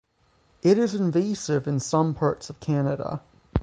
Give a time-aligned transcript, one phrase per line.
[0.63, 3.21] It is invasive in some parts of Canada.